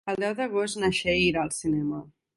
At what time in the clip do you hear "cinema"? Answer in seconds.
1.63-2.01